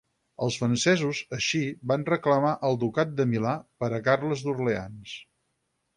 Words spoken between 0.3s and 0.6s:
Els